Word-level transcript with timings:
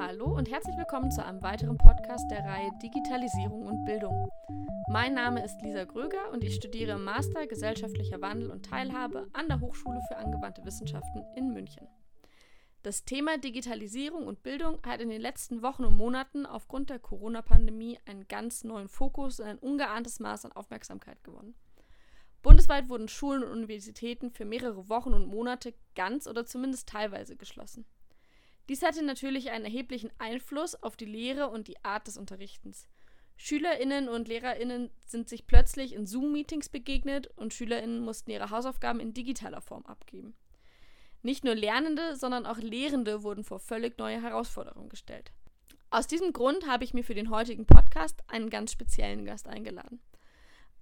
Hallo 0.00 0.26
und 0.26 0.48
herzlich 0.48 0.76
willkommen 0.76 1.10
zu 1.10 1.24
einem 1.24 1.42
weiteren 1.42 1.76
Podcast 1.76 2.30
der 2.30 2.44
Reihe 2.44 2.70
Digitalisierung 2.80 3.66
und 3.66 3.84
Bildung. 3.84 4.30
Mein 4.88 5.12
Name 5.12 5.44
ist 5.44 5.60
Lisa 5.60 5.82
Gröger 5.86 6.30
und 6.30 6.44
ich 6.44 6.54
studiere 6.54 6.92
im 6.92 7.02
Master 7.02 7.48
Gesellschaftlicher 7.48 8.20
Wandel 8.20 8.52
und 8.52 8.64
Teilhabe 8.64 9.26
an 9.32 9.48
der 9.48 9.60
Hochschule 9.60 10.00
für 10.06 10.16
angewandte 10.16 10.64
Wissenschaften 10.64 11.24
in 11.34 11.52
München. 11.52 11.88
Das 12.84 13.04
Thema 13.04 13.38
Digitalisierung 13.38 14.28
und 14.28 14.44
Bildung 14.44 14.78
hat 14.86 15.00
in 15.00 15.08
den 15.08 15.20
letzten 15.20 15.62
Wochen 15.62 15.84
und 15.84 15.96
Monaten 15.96 16.46
aufgrund 16.46 16.90
der 16.90 17.00
Corona-Pandemie 17.00 17.98
einen 18.06 18.28
ganz 18.28 18.62
neuen 18.62 18.88
Fokus 18.88 19.40
und 19.40 19.46
ein 19.46 19.58
ungeahntes 19.58 20.20
Maß 20.20 20.44
an 20.44 20.52
Aufmerksamkeit 20.52 21.24
gewonnen. 21.24 21.56
Bundesweit 22.42 22.88
wurden 22.88 23.08
Schulen 23.08 23.42
und 23.42 23.50
Universitäten 23.50 24.30
für 24.30 24.44
mehrere 24.44 24.88
Wochen 24.88 25.12
und 25.12 25.26
Monate 25.26 25.74
ganz 25.96 26.28
oder 26.28 26.46
zumindest 26.46 26.88
teilweise 26.88 27.34
geschlossen. 27.34 27.84
Dies 28.68 28.82
hatte 28.82 29.02
natürlich 29.02 29.50
einen 29.50 29.64
erheblichen 29.64 30.10
Einfluss 30.18 30.74
auf 30.82 30.96
die 30.96 31.06
Lehre 31.06 31.48
und 31.48 31.68
die 31.68 31.82
Art 31.84 32.06
des 32.06 32.18
Unterrichtens. 32.18 32.86
Schülerinnen 33.36 34.08
und 34.08 34.28
Lehrerinnen 34.28 34.90
sind 35.06 35.28
sich 35.28 35.46
plötzlich 35.46 35.94
in 35.94 36.06
Zoom-Meetings 36.06 36.68
begegnet 36.68 37.28
und 37.36 37.54
Schülerinnen 37.54 38.00
mussten 38.00 38.30
ihre 38.30 38.50
Hausaufgaben 38.50 39.00
in 39.00 39.14
digitaler 39.14 39.60
Form 39.60 39.86
abgeben. 39.86 40.34
Nicht 41.22 41.44
nur 41.44 41.54
Lernende, 41.54 42.16
sondern 42.16 42.46
auch 42.46 42.58
Lehrende 42.58 43.22
wurden 43.22 43.44
vor 43.44 43.60
völlig 43.60 43.96
neue 43.98 44.20
Herausforderungen 44.20 44.88
gestellt. 44.88 45.32
Aus 45.90 46.06
diesem 46.06 46.32
Grund 46.32 46.66
habe 46.66 46.84
ich 46.84 46.94
mir 46.94 47.04
für 47.04 47.14
den 47.14 47.30
heutigen 47.30 47.64
Podcast 47.64 48.22
einen 48.26 48.50
ganz 48.50 48.72
speziellen 48.72 49.24
Gast 49.24 49.48
eingeladen. 49.48 50.00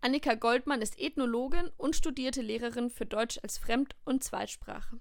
Annika 0.00 0.34
Goldmann 0.34 0.82
ist 0.82 0.98
Ethnologin 0.98 1.70
und 1.76 1.94
studierte 1.94 2.42
Lehrerin 2.42 2.90
für 2.90 3.06
Deutsch 3.06 3.38
als 3.42 3.58
Fremd- 3.58 3.96
und 4.04 4.24
Zweitsprache. 4.24 4.98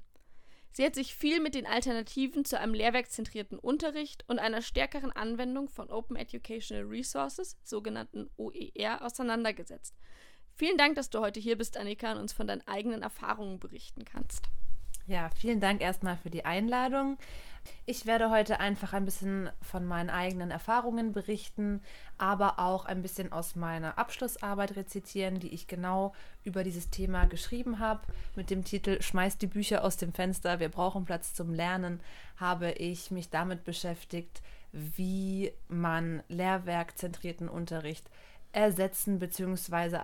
Sie 0.76 0.84
hat 0.84 0.94
sich 0.94 1.16
viel 1.16 1.40
mit 1.40 1.56
den 1.56 1.66
Alternativen 1.66 2.44
zu 2.44 2.60
einem 2.60 2.74
lehrwerkzentrierten 2.74 3.58
Unterricht 3.58 4.26
und 4.28 4.40
einer 4.40 4.62
stärkeren 4.62 5.14
Anwendung 5.14 5.70
von 5.70 5.90
Open 5.90 6.18
Educational 6.18 6.84
Resources, 6.84 7.56
sogenannten 7.64 8.30
OER, 8.36 9.02
auseinandergesetzt. 9.02 9.96
Vielen 10.54 10.78
Dank, 10.78 10.96
dass 10.96 11.10
du 11.10 11.22
heute 11.22 11.40
hier 11.40 11.58
bist, 11.58 11.78
Annika, 11.78 12.12
und 12.12 12.18
uns 12.18 12.34
von 12.34 12.46
deinen 12.46 12.68
eigenen 12.68 13.04
Erfahrungen 13.04 13.58
berichten 13.58 14.04
kannst. 14.04 14.50
Ja, 15.08 15.30
vielen 15.36 15.60
Dank 15.60 15.82
erstmal 15.82 16.18
für 16.18 16.32
die 16.32 16.46
Einladung. 16.46 17.18
Ich 17.86 18.08
werde 18.08 18.32
heute 18.32 18.60
einfach 18.60 18.94
ein 18.94 19.06
bisschen 19.06 19.52
von 19.62 19.86
meinen 19.86 20.10
eigenen 20.10 20.50
Erfahrungen 20.50 21.14
berichten, 21.14 21.82
aber 22.18 22.58
auch 22.58 22.86
ein 22.86 23.04
bisschen 23.04 23.32
aus 23.32 23.56
meiner 23.56 24.00
Abschlussarbeit 24.00 24.76
rezitieren, 24.76 25.40
die 25.40 25.54
ich 25.54 25.68
genau 25.68 26.14
über 26.44 26.64
dieses 26.64 26.90
Thema 26.90 27.26
geschrieben 27.26 27.78
habe. 27.78 28.02
Mit 28.36 28.50
dem 28.50 28.64
Titel 28.64 29.00
Schmeißt 29.00 29.40
die 29.42 29.48
Bücher 29.48 29.84
aus 29.84 29.98
dem 29.98 30.12
Fenster, 30.12 30.60
wir 30.60 30.70
brauchen 30.70 31.06
Platz 31.06 31.36
zum 31.36 31.54
Lernen, 31.54 32.00
habe 32.38 32.72
ich 32.72 33.12
mich 33.12 33.30
damit 33.30 33.64
beschäftigt, 33.64 34.42
wie 34.72 35.52
man 35.68 36.24
lehrwerkzentrierten 36.30 37.48
Unterricht 37.48 38.10
ersetzen 38.52 39.20
bzw. 39.20 40.00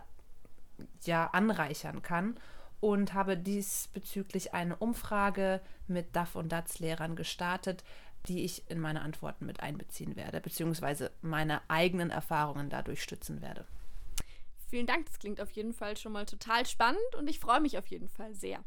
ja 1.06 1.28
anreichern 1.28 2.04
kann 2.04 2.36
und 2.82 3.14
habe 3.14 3.38
diesbezüglich 3.38 4.54
eine 4.54 4.76
Umfrage 4.76 5.62
mit 5.88 6.16
DAF 6.16 6.36
und 6.36 6.52
DATS 6.52 6.80
Lehrern 6.80 7.16
gestartet, 7.16 7.84
die 8.28 8.44
ich 8.44 8.70
in 8.70 8.80
meine 8.80 9.02
Antworten 9.02 9.46
mit 9.46 9.62
einbeziehen 9.62 10.16
werde, 10.16 10.42
beziehungsweise 10.42 11.12
meine 11.22 11.62
eigenen 11.70 12.09
Erfahrungen 12.09 12.70
dadurch 12.70 13.02
stützen 13.02 13.42
werde. 13.42 13.66
Vielen 14.70 14.88
Dank, 14.88 15.06
das 15.06 15.20
klingt 15.20 15.42
auf 15.42 15.52
jeden 15.52 15.74
Fall 15.74 15.96
schon 15.98 16.12
mal 16.12 16.26
total 16.26 16.66
spannend 16.66 17.16
und 17.18 17.30
ich 17.30 17.40
freue 17.40 17.62
mich 17.62 17.78
auf 17.78 17.88
jeden 17.88 18.09
Fall 18.09 18.34
sehr. 18.34 18.64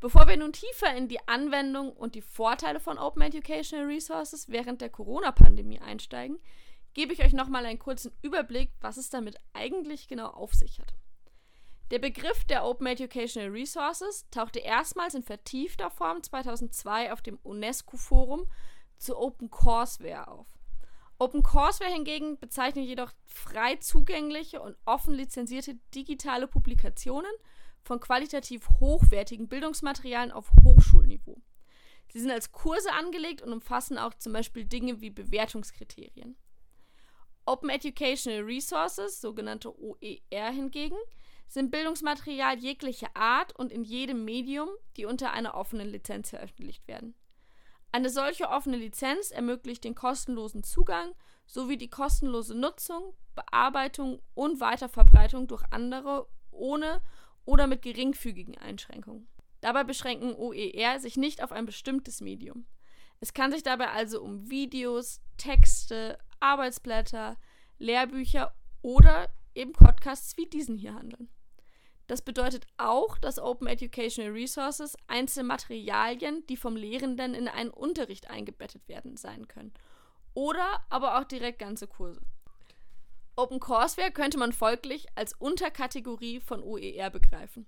Bevor 0.00 0.28
wir 0.28 0.36
nun 0.36 0.52
tiefer 0.52 0.94
in 0.94 1.08
die 1.08 1.26
Anwendung 1.26 1.90
und 1.90 2.14
die 2.14 2.22
Vorteile 2.22 2.80
von 2.80 2.96
Open 2.96 3.22
Educational 3.22 3.86
Resources 3.86 4.48
während 4.48 4.80
der 4.80 4.90
Corona-Pandemie 4.90 5.80
einsteigen, 5.80 6.38
gebe 6.96 7.12
ich 7.12 7.22
euch 7.22 7.34
nochmal 7.34 7.66
einen 7.66 7.78
kurzen 7.78 8.10
Überblick, 8.22 8.72
was 8.80 8.96
es 8.96 9.10
damit 9.10 9.36
eigentlich 9.52 10.08
genau 10.08 10.28
auf 10.28 10.54
sich 10.54 10.80
hat. 10.80 10.94
Der 11.90 11.98
Begriff 11.98 12.44
der 12.46 12.64
Open 12.64 12.86
Educational 12.86 13.50
Resources 13.50 14.24
tauchte 14.30 14.60
erstmals 14.60 15.14
in 15.14 15.22
vertiefter 15.22 15.90
Form 15.90 16.22
2002 16.22 17.12
auf 17.12 17.20
dem 17.20 17.38
UNESCO-Forum 17.42 18.46
zu 18.96 19.18
Open 19.18 19.50
Courseware 19.50 20.26
auf. 20.26 20.46
Open 21.18 21.42
Courseware 21.42 21.92
hingegen 21.92 22.38
bezeichnet 22.38 22.86
jedoch 22.86 23.12
frei 23.26 23.76
zugängliche 23.76 24.62
und 24.62 24.78
offen 24.86 25.12
lizenzierte 25.12 25.74
digitale 25.94 26.48
Publikationen 26.48 27.30
von 27.82 28.00
qualitativ 28.00 28.70
hochwertigen 28.80 29.48
Bildungsmaterialien 29.48 30.32
auf 30.32 30.50
Hochschulniveau. 30.64 31.42
Sie 32.10 32.20
sind 32.20 32.30
als 32.30 32.52
Kurse 32.52 32.90
angelegt 32.94 33.42
und 33.42 33.52
umfassen 33.52 33.98
auch 33.98 34.14
zum 34.14 34.32
Beispiel 34.32 34.64
Dinge 34.64 35.02
wie 35.02 35.10
Bewertungskriterien. 35.10 36.38
Open 37.46 37.70
Educational 37.70 38.42
Resources, 38.42 39.20
sogenannte 39.20 39.72
OER 39.80 40.50
hingegen, 40.50 40.96
sind 41.46 41.70
Bildungsmaterial 41.70 42.58
jeglicher 42.58 43.14
Art 43.14 43.54
und 43.56 43.70
in 43.70 43.84
jedem 43.84 44.24
Medium, 44.24 44.68
die 44.96 45.06
unter 45.06 45.32
einer 45.32 45.54
offenen 45.54 45.88
Lizenz 45.88 46.30
veröffentlicht 46.30 46.86
werden. 46.88 47.14
Eine 47.92 48.10
solche 48.10 48.48
offene 48.48 48.76
Lizenz 48.76 49.30
ermöglicht 49.30 49.84
den 49.84 49.94
kostenlosen 49.94 50.64
Zugang 50.64 51.14
sowie 51.46 51.76
die 51.76 51.88
kostenlose 51.88 52.54
Nutzung, 52.54 53.14
Bearbeitung 53.36 54.20
und 54.34 54.60
Weiterverbreitung 54.60 55.46
durch 55.46 55.62
andere 55.70 56.26
ohne 56.50 57.00
oder 57.44 57.68
mit 57.68 57.82
geringfügigen 57.82 58.58
Einschränkungen. 58.58 59.28
Dabei 59.60 59.84
beschränken 59.84 60.34
OER 60.34 60.98
sich 60.98 61.16
nicht 61.16 61.42
auf 61.42 61.52
ein 61.52 61.64
bestimmtes 61.64 62.20
Medium. 62.20 62.66
Es 63.20 63.32
kann 63.32 63.52
sich 63.52 63.62
dabei 63.62 63.90
also 63.90 64.20
um 64.20 64.50
Videos, 64.50 65.22
Texte, 65.38 66.18
Arbeitsblätter, 66.40 67.36
Lehrbücher 67.78 68.54
oder 68.82 69.28
eben 69.54 69.72
Podcasts 69.72 70.36
wie 70.36 70.46
diesen 70.46 70.76
hier 70.76 70.94
handeln. 70.94 71.28
Das 72.06 72.22
bedeutet 72.22 72.66
auch, 72.76 73.18
dass 73.18 73.38
Open 73.38 73.66
Educational 73.66 74.30
Resources 74.30 74.96
einzelne 75.08 75.48
Materialien, 75.48 76.46
die 76.46 76.56
vom 76.56 76.76
Lehrenden 76.76 77.34
in 77.34 77.48
einen 77.48 77.70
Unterricht 77.70 78.30
eingebettet 78.30 78.86
werden, 78.88 79.16
sein 79.16 79.48
können. 79.48 79.72
Oder 80.34 80.84
aber 80.88 81.18
auch 81.18 81.24
direkt 81.24 81.58
ganze 81.58 81.88
Kurse. 81.88 82.20
Open 83.34 83.58
Courseware 83.58 84.12
könnte 84.12 84.38
man 84.38 84.52
folglich 84.52 85.06
als 85.14 85.32
Unterkategorie 85.34 86.40
von 86.40 86.62
OER 86.62 87.10
begreifen. 87.10 87.66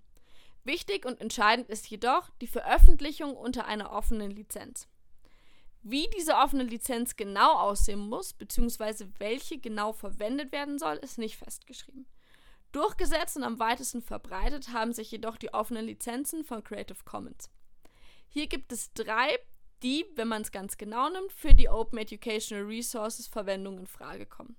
Wichtig 0.64 1.04
und 1.04 1.20
entscheidend 1.20 1.68
ist 1.68 1.88
jedoch 1.88 2.30
die 2.40 2.46
Veröffentlichung 2.46 3.36
unter 3.36 3.66
einer 3.66 3.92
offenen 3.92 4.30
Lizenz. 4.30 4.88
Wie 5.82 6.08
diese 6.16 6.34
offene 6.34 6.64
Lizenz 6.64 7.16
genau 7.16 7.52
aussehen 7.52 8.00
muss, 8.00 8.32
beziehungsweise 8.32 9.10
welche 9.18 9.58
genau 9.58 9.92
verwendet 9.92 10.52
werden 10.52 10.78
soll, 10.78 10.96
ist 10.96 11.18
nicht 11.18 11.36
festgeschrieben. 11.36 12.06
Durchgesetzt 12.72 13.36
und 13.36 13.44
am 13.44 13.58
weitesten 13.58 14.02
verbreitet 14.02 14.72
haben 14.72 14.92
sich 14.92 15.10
jedoch 15.10 15.36
die 15.36 15.54
offenen 15.54 15.86
Lizenzen 15.86 16.44
von 16.44 16.62
Creative 16.62 16.98
Commons. 17.04 17.50
Hier 18.28 18.46
gibt 18.46 18.72
es 18.72 18.92
drei, 18.92 19.38
die, 19.82 20.04
wenn 20.16 20.28
man 20.28 20.42
es 20.42 20.52
ganz 20.52 20.76
genau 20.76 21.08
nimmt, 21.08 21.32
für 21.32 21.54
die 21.54 21.68
Open 21.68 21.98
Educational 21.98 22.64
Resources 22.64 23.26
Verwendung 23.26 23.78
in 23.78 23.86
Frage 23.86 24.26
kommen. 24.26 24.56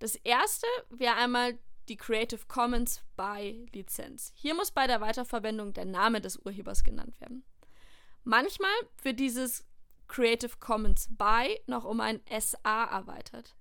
Das 0.00 0.16
erste 0.16 0.66
wäre 0.90 1.14
einmal 1.14 1.58
die 1.88 1.96
Creative 1.96 2.40
Commons 2.48 3.02
by 3.16 3.66
Lizenz. 3.72 4.32
Hier 4.34 4.54
muss 4.54 4.70
bei 4.70 4.86
der 4.86 5.00
Weiterverwendung 5.00 5.72
der 5.72 5.84
Name 5.84 6.20
des 6.20 6.38
Urhebers 6.38 6.82
genannt 6.82 7.20
werden. 7.20 7.44
Manchmal 8.24 8.72
wird 9.02 9.20
dieses 9.20 9.64
Creative 10.12 10.58
Commons 10.60 11.08
by 11.08 11.58
noch 11.66 11.86
um 11.86 12.00
ein 12.00 12.20
SA 12.38 12.84
erweitert. 12.84 13.56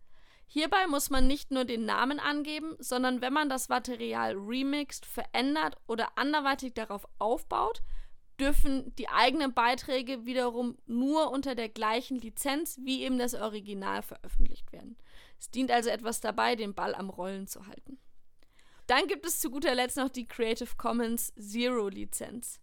Hierbei 0.48 0.86
muss 0.88 1.10
man 1.10 1.26
nicht 1.26 1.50
nur 1.50 1.64
den 1.64 1.86
Namen 1.86 2.20
angeben, 2.20 2.76
sondern 2.80 3.22
wenn 3.22 3.32
man 3.32 3.48
das 3.48 3.70
Material 3.70 4.36
remixt, 4.36 5.06
verändert 5.06 5.78
oder 5.88 6.18
anderweitig 6.18 6.74
darauf 6.74 7.08
aufbaut, 7.20 7.82
dürfen 8.38 8.94
die 8.96 9.08
eigenen 9.08 9.54
Beiträge 9.54 10.26
wiederum 10.26 10.78
nur 10.86 11.32
unter 11.32 11.56
der 11.56 11.70
gleichen 11.70 12.20
Lizenz 12.20 12.78
wie 12.84 13.04
eben 13.04 13.18
das 13.18 13.34
Original 13.34 14.02
veröffentlicht 14.02 14.74
werden. 14.74 14.98
Es 15.40 15.52
dient 15.52 15.72
also 15.72 15.90
etwas 15.90 16.20
dabei, 16.20 16.58
den 16.58 16.74
Ball 16.74 16.96
am 16.96 17.10
Rollen 17.10 17.48
zu 17.48 17.66
halten. 17.68 17.98
Dann 18.88 19.08
gibt 19.08 19.26
es 19.26 19.40
zu 19.40 19.52
guter 19.52 19.74
Letzt 19.74 19.96
noch 19.96 20.10
die 20.10 20.28
Creative 20.28 20.76
Commons 20.76 21.34
Zero 21.36 21.88
Lizenz. 21.88 22.60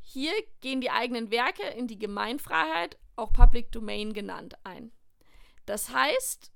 Hier 0.00 0.32
gehen 0.60 0.80
die 0.80 0.92
eigenen 0.92 1.32
Werke 1.32 1.66
in 1.76 1.88
die 1.88 1.98
Gemeinfreiheit 1.98 2.96
auch 3.16 3.32
Public 3.32 3.72
Domain 3.72 4.12
genannt, 4.12 4.54
ein. 4.64 4.92
Das 5.64 5.90
heißt, 5.90 6.52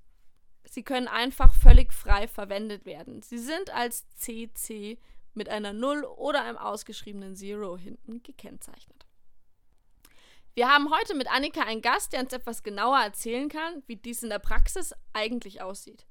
sie 0.63 0.83
können 0.83 1.07
einfach 1.07 1.53
völlig 1.53 1.93
frei 1.93 2.27
verwendet 2.27 2.85
werden. 2.85 3.21
Sie 3.21 3.37
sind 3.37 3.69
als 3.71 4.07
CC 4.15 4.97
mit 5.33 5.49
einer 5.49 5.73
0 5.73 6.03
oder 6.03 6.43
einem 6.43 6.57
ausgeschriebenen 6.57 7.35
Zero 7.35 7.77
hinten 7.77 8.23
gekennzeichnet. 8.23 9.05
Wir 10.53 10.69
haben 10.69 10.91
heute 10.91 11.15
mit 11.15 11.31
Annika 11.31 11.61
einen 11.61 11.81
Gast, 11.81 12.11
der 12.11 12.21
uns 12.21 12.33
etwas 12.33 12.61
genauer 12.61 12.99
erzählen 12.99 13.47
kann, 13.47 13.83
wie 13.87 13.95
dies 13.95 14.21
in 14.21 14.29
der 14.29 14.39
Praxis 14.39 14.93
eigentlich 15.13 15.61
aussieht. 15.61 16.05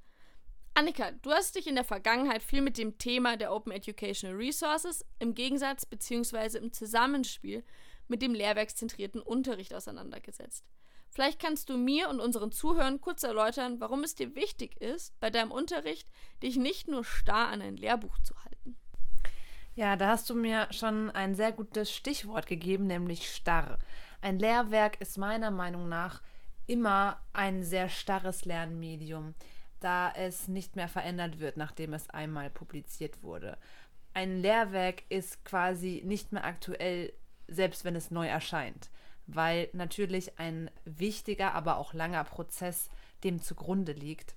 Annika, 0.73 1.11
du 1.11 1.31
hast 1.31 1.56
dich 1.56 1.67
in 1.67 1.75
der 1.75 1.85
Vergangenheit 1.85 2.43
viel 2.43 2.62
mit 2.62 2.79
dem 2.79 2.97
Thema 2.97 3.37
der 3.37 3.52
Open 3.52 3.73
Educational 3.73 4.37
Resources 4.37 5.05
im 5.19 5.35
Gegensatz 5.35 5.85
bzw. 5.85 6.56
im 6.56 6.73
Zusammenspiel 6.73 7.64
mit 8.11 8.23
dem 8.23 8.35
lehrwerkszentrierten 8.35 9.23
Unterricht 9.23 9.73
auseinandergesetzt. 9.73 10.67
Vielleicht 11.09 11.41
kannst 11.41 11.69
du 11.69 11.77
mir 11.77 12.09
und 12.09 12.21
unseren 12.21 12.53
Zuhörern 12.53 13.01
kurz 13.01 13.23
erläutern, 13.25 13.81
warum 13.81 14.05
es 14.05 14.15
dir 14.15 14.35
wichtig 14.35 14.81
ist, 14.81 15.19
bei 15.19 15.31
deinem 15.31 15.51
Unterricht 15.51 16.09
dich 16.43 16.57
nicht 16.57 16.89
nur 16.89 17.05
starr 17.05 17.49
an 17.49 17.62
ein 17.62 17.77
Lehrbuch 17.77 18.19
zu 18.21 18.35
halten. 18.45 18.77
Ja, 19.75 19.97
da 19.97 20.09
hast 20.09 20.29
du 20.31 20.35
mir 20.35 20.69
schon 20.73 21.11
ein 21.11 21.35
sehr 21.35 21.53
gutes 21.53 21.93
Stichwort 21.93 22.47
gegeben, 22.47 22.87
nämlich 22.87 23.35
starr. 23.35 23.79
Ein 24.21 24.39
Lehrwerk 24.39 25.01
ist 25.01 25.19
meiner 25.19 25.51
Meinung 25.51 25.89
nach 25.89 26.23
immer 26.67 27.21
ein 27.33 27.65
sehr 27.65 27.89
starres 27.89 28.45
Lernmedium, 28.45 29.35
da 29.81 30.12
es 30.12 30.47
nicht 30.47 30.77
mehr 30.77 30.89
verändert 30.89 31.41
wird, 31.41 31.57
nachdem 31.57 31.95
es 31.95 32.11
einmal 32.11 32.51
publiziert 32.51 33.23
wurde. 33.23 33.59
Ein 34.12 34.41
Lehrwerk 34.41 35.05
ist 35.09 35.45
quasi 35.45 36.03
nicht 36.05 36.33
mehr 36.33 36.45
aktuell, 36.45 37.12
selbst 37.50 37.85
wenn 37.85 37.97
es 37.97 38.11
neu 38.11 38.26
erscheint 38.26 38.91
weil 39.35 39.69
natürlich 39.73 40.38
ein 40.38 40.70
wichtiger, 40.85 41.55
aber 41.55 41.76
auch 41.79 41.94
langer 41.94 42.25
Prozess 42.25 42.88
dem 43.25 43.43
zugrunde 43.43 43.93
liegt, 43.93 44.35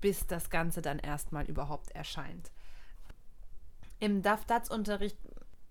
bis 0.00 0.26
das 0.26 0.50
Ganze 0.50 0.82
dann 0.82 0.98
erstmal 0.98 1.44
überhaupt 1.46 1.92
erscheint. 1.92 2.50
Im 4.00 4.22
DAF-DATS-Unterricht, 4.22 5.16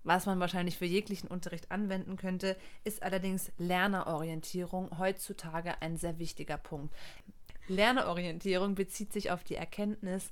was 0.04 0.26
man 0.26 0.40
wahrscheinlich 0.40 0.78
für 0.78 0.86
jeglichen 0.86 1.28
Unterricht 1.28 1.70
anwenden 1.70 2.16
könnte, 2.16 2.56
ist 2.82 3.02
allerdings 3.02 3.52
Lernerorientierung 3.58 4.98
heutzutage 4.98 5.80
ein 5.82 5.96
sehr 5.96 6.18
wichtiger 6.18 6.56
Punkt. 6.56 6.94
Lernerorientierung 7.68 8.74
bezieht 8.74 9.12
sich 9.12 9.30
auf 9.30 9.44
die 9.44 9.54
Erkenntnis, 9.54 10.30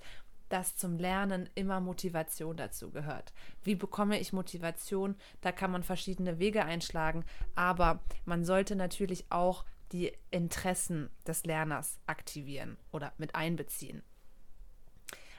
dass 0.51 0.77
zum 0.77 0.99
Lernen 0.99 1.49
immer 1.55 1.81
Motivation 1.81 2.57
dazu 2.57 2.91
gehört. 2.91 3.33
Wie 3.63 3.75
bekomme 3.75 4.21
ich 4.21 4.35
Motivation? 4.35 5.17
Da 5.41 5.53
kann 5.53 5.71
man 5.71 5.83
verschiedene 5.83 6.39
Wege 6.39 6.65
einschlagen, 6.65 7.25
aber 7.55 8.01
man 8.27 8.45
sollte 8.45 8.77
natürlich 8.77 9.25
auch 9.31 9.65
die 9.93 10.13
Interessen 10.31 11.11
des 11.27 11.45
Lerners 11.45 11.99
aktivieren 12.07 12.77
oder 12.93 13.13
mit 13.17 13.35
einbeziehen. 13.35 14.03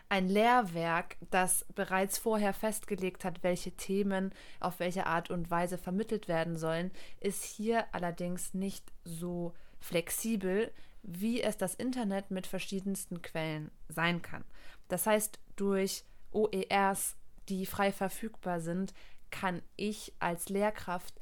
Ein 0.09 0.27
Lehrwerk, 0.27 1.15
das 1.29 1.65
bereits 1.73 2.17
vorher 2.17 2.53
festgelegt 2.53 3.23
hat, 3.23 3.43
welche 3.43 3.71
Themen 3.71 4.33
auf 4.59 4.79
welche 4.79 5.05
Art 5.05 5.29
und 5.29 5.49
Weise 5.49 5.77
vermittelt 5.77 6.27
werden 6.27 6.57
sollen, 6.57 6.91
ist 7.21 7.45
hier 7.45 7.85
allerdings 7.93 8.53
nicht 8.53 8.91
so 9.05 9.53
flexibel, 9.79 10.73
wie 11.01 11.41
es 11.41 11.57
das 11.57 11.75
Internet 11.75 12.29
mit 12.29 12.45
verschiedensten 12.45 13.21
Quellen 13.21 13.71
sein 13.87 14.21
kann. 14.21 14.43
Das 14.91 15.07
heißt, 15.07 15.39
durch 15.55 16.03
OERs, 16.31 17.15
die 17.47 17.65
frei 17.65 17.93
verfügbar 17.93 18.59
sind, 18.59 18.93
kann 19.29 19.61
ich 19.77 20.13
als 20.19 20.49
Lehrkraft 20.49 21.15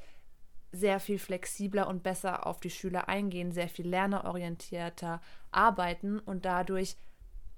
sehr 0.72 0.98
viel 0.98 1.20
flexibler 1.20 1.86
und 1.86 2.02
besser 2.02 2.48
auf 2.48 2.58
die 2.58 2.70
Schüler 2.70 3.08
eingehen, 3.08 3.52
sehr 3.52 3.68
viel 3.68 3.88
lernerorientierter 3.88 5.20
arbeiten 5.52 6.18
und 6.18 6.44
dadurch 6.44 6.96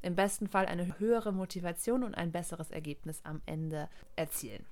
im 0.02 0.14
besten 0.14 0.48
Fall 0.48 0.66
eine 0.66 0.98
höhere 0.98 1.32
Motivation 1.32 2.04
und 2.04 2.14
ein 2.14 2.30
besseres 2.30 2.70
Ergebnis 2.70 3.20
am 3.24 3.40
Ende 3.46 3.88
erzielen. 4.14 4.66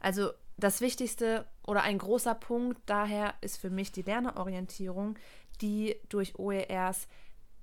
Also 0.00 0.30
das 0.58 0.82
Wichtigste 0.82 1.46
oder 1.66 1.84
ein 1.84 1.96
großer 1.96 2.34
Punkt 2.34 2.82
daher 2.84 3.34
ist 3.40 3.56
für 3.56 3.70
mich 3.70 3.92
die 3.92 4.02
Lernerorientierung, 4.02 5.18
die 5.62 5.96
durch 6.10 6.38
OERs 6.38 7.08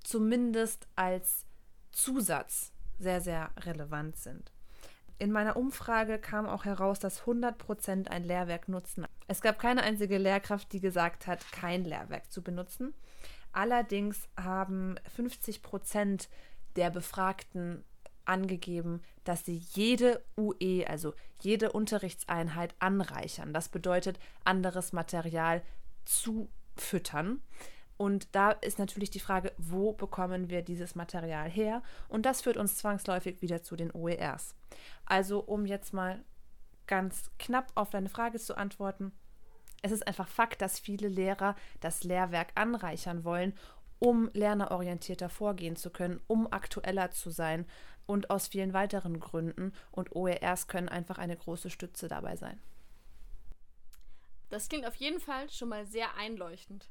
zumindest 0.04 0.88
als 0.96 1.46
Zusatz 1.92 2.72
sehr, 3.00 3.22
sehr 3.22 3.50
relevant 3.62 4.18
sind. 4.18 4.51
In 5.18 5.31
meiner 5.31 5.57
Umfrage 5.57 6.18
kam 6.18 6.48
auch 6.48 6.63
heraus, 6.63 7.00
dass 7.00 7.24
100% 7.24 8.07
ein 8.07 8.24
Lehrwerk 8.24 8.69
nutzen. 8.69 9.06
Es 9.28 9.42
gab 9.42 9.60
keine 9.60 9.84
einzige 9.84 10.18
Lehrkraft, 10.18 10.72
die 10.72 10.80
gesagt 10.80 11.28
hat, 11.28 11.51
kein 11.51 11.84
Lehrwerk 11.84 12.31
zu 12.31 12.42
benutzen. 12.42 12.94
Allerdings 13.51 14.30
haben 14.38 14.96
50% 15.18 16.30
der 16.78 16.90
Befragten 16.90 17.84
angegeben, 18.24 19.02
dass 19.24 19.44
sie 19.44 19.57
jede 19.74 20.24
UE, 20.38 20.86
also 20.88 21.13
jede 21.42 21.72
Unterrichtseinheit 21.72 22.75
anreichern. 22.80 23.54
Das 23.54 23.69
bedeutet, 23.69 24.19
anderes 24.45 24.94
Material 24.94 25.63
zufüttern. 26.06 27.42
Und 28.00 28.34
da 28.34 28.51
ist 28.51 28.80
natürlich 28.80 29.10
die 29.10 29.19
Frage, 29.19 29.51
wo 29.57 29.92
bekommen 29.92 30.50
wir 30.50 30.62
dieses 30.62 30.96
Material 30.96 31.50
her? 31.50 31.84
Und 32.07 32.25
das 32.25 32.42
führt 32.42 32.56
uns 32.56 32.78
zwangsläufig 32.78 33.42
wieder 33.42 33.62
zu 33.62 33.75
den 33.75 33.92
OERs. 33.92 34.56
Also 35.04 35.42
um 35.42 35.66
jetzt 35.66 35.92
mal 35.92 36.24
ganz 36.88 37.30
knapp 37.40 37.74
auf 37.75 37.90
deine 37.90 38.07
Frage 38.07 38.40
zu 38.40 38.56
antworten, 38.56 39.12
es 39.81 39.92
ist 39.92 40.07
einfach 40.07 40.30
Fakt, 40.30 40.62
dass 40.62 40.80
viele 40.80 41.10
Lehrer 41.10 41.57
das 41.81 42.06
Lehrwerk 42.06 42.54
anreichern 42.56 43.25
wollen, 43.25 43.51
um 44.00 44.30
lernerorientierter 44.31 45.28
vorgehen 45.28 45.75
zu 45.75 45.90
können, 45.90 46.22
um 46.28 46.50
aktueller 46.54 47.12
zu 47.12 47.31
sein 47.31 47.66
und 48.06 48.30
aus 48.30 48.48
vielen 48.48 48.72
weiteren 48.72 49.19
Gründen. 49.19 49.74
Und 49.92 50.16
OERs 50.16 50.69
können 50.69 50.88
einfach 50.88 51.18
eine 51.18 51.36
große 51.36 51.69
Stütze 51.69 52.07
dabei 52.07 52.38
sein. 52.38 52.62
Das 54.48 54.69
klingt 54.69 54.88
auf 54.88 54.95
jeden 54.95 55.19
Fall 55.19 55.50
schon 55.50 55.68
mal 55.68 55.86
sehr 55.86 56.16
einleuchtend. 56.16 56.88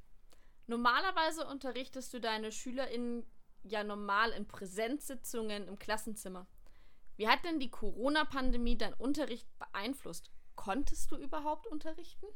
Normalerweise 0.68 1.46
unterrichtest 1.46 2.12
du 2.12 2.20
deine 2.20 2.52
SchülerInnen 2.52 3.24
ja 3.62 3.82
normal 3.82 4.32
in 4.32 4.46
Präsenzsitzungen 4.46 5.66
im 5.66 5.78
Klassenzimmer. 5.78 6.46
Wie 7.16 7.26
hat 7.26 7.42
denn 7.44 7.58
die 7.58 7.70
Corona-Pandemie 7.70 8.76
deinen 8.76 8.92
Unterricht 8.94 9.48
beeinflusst? 9.58 10.30
Konntest 10.56 11.10
du 11.10 11.16
überhaupt 11.16 11.66
unterrichten? 11.66 12.26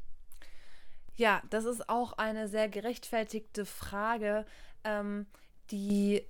Ja, 1.15 1.43
das 1.51 1.65
ist 1.65 1.87
auch 1.89 2.13
eine 2.13 2.47
sehr 2.47 2.69
gerechtfertigte 2.69 3.65
Frage, 3.65 4.47
ähm, 4.83 5.27
die 5.69 6.27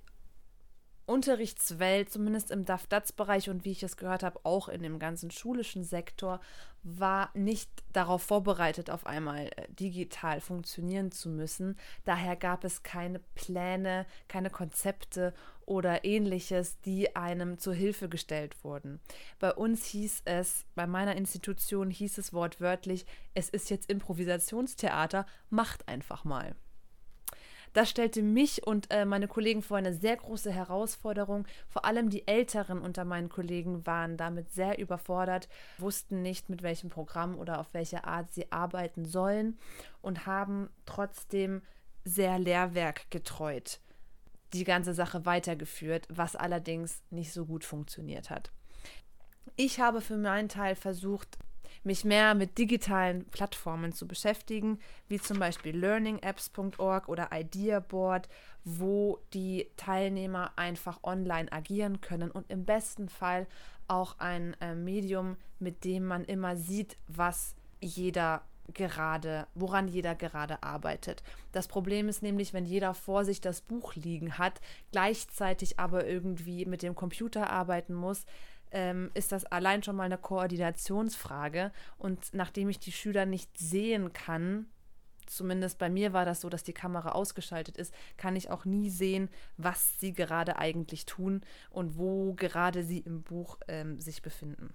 Unterrichtswelt, 1.06 2.10
zumindest 2.10 2.50
im 2.50 2.64
DAF-DATS-Bereich 2.64 3.50
und 3.50 3.64
wie 3.64 3.72
ich 3.72 3.82
es 3.82 3.96
gehört 3.96 4.22
habe, 4.22 4.40
auch 4.44 4.68
in 4.68 4.82
dem 4.82 4.98
ganzen 4.98 5.30
schulischen 5.30 5.84
Sektor, 5.84 6.40
war 6.82 7.30
nicht 7.34 7.70
darauf 7.92 8.22
vorbereitet, 8.22 8.90
auf 8.90 9.06
einmal 9.06 9.48
äh, 9.56 9.68
digital 9.68 10.40
funktionieren 10.40 11.10
zu 11.10 11.30
müssen. 11.30 11.78
Daher 12.04 12.36
gab 12.36 12.64
es 12.64 12.82
keine 12.82 13.20
Pläne, 13.34 14.06
keine 14.28 14.50
Konzepte 14.50 15.34
oder 15.66 16.04
ähnliches, 16.04 16.80
die 16.82 17.16
einem 17.16 17.58
zur 17.58 17.74
Hilfe 17.74 18.08
gestellt 18.08 18.62
wurden. 18.62 19.00
Bei 19.38 19.52
uns 19.52 19.86
hieß 19.86 20.22
es, 20.26 20.66
bei 20.74 20.86
meiner 20.86 21.16
Institution 21.16 21.90
hieß 21.90 22.18
es 22.18 22.32
wortwörtlich, 22.34 23.06
es 23.32 23.48
ist 23.48 23.70
jetzt 23.70 23.90
Improvisationstheater, 23.90 25.26
macht 25.48 25.88
einfach 25.88 26.24
mal. 26.24 26.54
Das 27.74 27.90
stellte 27.90 28.22
mich 28.22 28.66
und 28.66 28.90
äh, 28.90 29.04
meine 29.04 29.28
Kollegen 29.28 29.60
vor 29.60 29.76
eine 29.76 29.92
sehr 29.92 30.16
große 30.16 30.50
Herausforderung. 30.50 31.46
Vor 31.68 31.84
allem 31.84 32.08
die 32.08 32.26
Älteren 32.26 32.80
unter 32.80 33.04
meinen 33.04 33.28
Kollegen 33.28 33.84
waren 33.84 34.16
damit 34.16 34.50
sehr 34.52 34.78
überfordert, 34.78 35.48
wussten 35.76 36.22
nicht, 36.22 36.48
mit 36.48 36.62
welchem 36.62 36.88
Programm 36.88 37.36
oder 37.36 37.60
auf 37.60 37.74
welche 37.74 38.04
Art 38.04 38.32
sie 38.32 38.50
arbeiten 38.50 39.04
sollen 39.04 39.58
und 40.00 40.24
haben 40.24 40.70
trotzdem 40.86 41.60
sehr 42.04 42.38
Lehrwerk 42.38 43.10
getreut 43.10 43.80
die 44.54 44.64
ganze 44.64 44.94
Sache 44.94 45.26
weitergeführt, 45.26 46.06
was 46.08 46.36
allerdings 46.36 47.02
nicht 47.10 47.32
so 47.32 47.44
gut 47.44 47.64
funktioniert 47.64 48.30
hat. 48.30 48.50
Ich 49.56 49.80
habe 49.80 50.00
für 50.00 50.16
meinen 50.16 50.48
Teil 50.48 50.76
versucht, 50.76 51.36
mich 51.84 52.04
mehr 52.04 52.34
mit 52.34 52.58
digitalen 52.58 53.24
Plattformen 53.26 53.92
zu 53.92 54.06
beschäftigen, 54.06 54.78
wie 55.08 55.20
zum 55.20 55.38
Beispiel 55.38 55.76
learningapps.org 55.76 57.08
oder 57.08 57.30
Ideaboard, 57.32 58.28
wo 58.64 59.18
die 59.32 59.70
Teilnehmer 59.76 60.52
einfach 60.56 61.02
online 61.02 61.52
agieren 61.52 62.00
können 62.00 62.30
und 62.30 62.50
im 62.50 62.64
besten 62.64 63.08
Fall 63.08 63.46
auch 63.88 64.18
ein 64.18 64.56
äh, 64.60 64.74
Medium, 64.74 65.36
mit 65.58 65.84
dem 65.84 66.04
man 66.04 66.24
immer 66.24 66.56
sieht, 66.56 66.96
was 67.06 67.54
jeder 67.80 68.42
gerade, 68.72 69.46
woran 69.54 69.88
jeder 69.88 70.14
gerade 70.14 70.62
arbeitet. 70.62 71.22
Das 71.52 71.68
Problem 71.68 72.08
ist 72.08 72.22
nämlich, 72.22 72.54
wenn 72.54 72.64
jeder 72.64 72.94
vor 72.94 73.24
sich 73.24 73.40
das 73.40 73.60
Buch 73.60 73.94
liegen 73.94 74.38
hat, 74.38 74.60
gleichzeitig 74.90 75.78
aber 75.78 76.06
irgendwie 76.06 76.64
mit 76.64 76.82
dem 76.82 76.94
Computer 76.94 77.50
arbeiten 77.50 77.94
muss, 77.94 78.24
ähm, 78.74 79.10
ist 79.14 79.32
das 79.32 79.46
allein 79.46 79.82
schon 79.82 79.96
mal 79.96 80.04
eine 80.04 80.18
Koordinationsfrage. 80.18 81.72
Und 81.96 82.34
nachdem 82.34 82.68
ich 82.68 82.78
die 82.78 82.92
Schüler 82.92 83.24
nicht 83.24 83.56
sehen 83.56 84.12
kann, 84.12 84.66
zumindest 85.26 85.78
bei 85.78 85.88
mir 85.88 86.12
war 86.12 86.26
das 86.26 86.42
so, 86.42 86.50
dass 86.50 86.64
die 86.64 86.74
Kamera 86.74 87.12
ausgeschaltet 87.12 87.78
ist, 87.78 87.94
kann 88.16 88.36
ich 88.36 88.50
auch 88.50 88.64
nie 88.66 88.90
sehen, 88.90 89.30
was 89.56 89.98
sie 90.00 90.12
gerade 90.12 90.58
eigentlich 90.58 91.06
tun 91.06 91.42
und 91.70 91.96
wo 91.96 92.34
gerade 92.34 92.82
sie 92.82 92.98
im 92.98 93.22
Buch 93.22 93.58
ähm, 93.68 93.98
sich 94.00 94.20
befinden. 94.20 94.74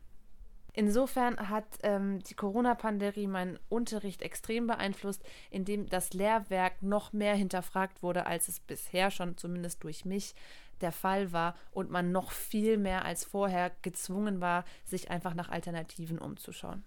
Insofern 0.74 1.50
hat 1.50 1.66
ähm, 1.84 2.20
die 2.24 2.36
Corona-Pandemie 2.36 3.28
meinen 3.28 3.60
Unterricht 3.70 4.22
extrem 4.22 4.68
beeinflusst, 4.68 5.24
indem 5.50 5.90
das 5.90 6.14
Lehrwerk 6.14 6.82
noch 6.82 7.12
mehr 7.12 7.36
hinterfragt 7.36 8.02
wurde, 8.02 8.26
als 8.28 8.48
es 8.48 8.60
bisher 8.60 9.12
schon 9.12 9.36
zumindest 9.36 9.84
durch 9.84 10.06
mich 10.06 10.36
der 10.82 10.92
Fall 10.92 11.32
war 11.32 11.56
und 11.72 11.90
man 11.90 12.12
noch 12.12 12.32
viel 12.32 12.78
mehr 12.78 13.06
als 13.06 13.24
vorher 13.24 13.72
gezwungen 13.82 14.42
war, 14.42 14.66
sich 14.86 15.12
einfach 15.12 15.34
nach 15.34 15.50
Alternativen 15.50 16.20
umzuschauen. 16.20 16.84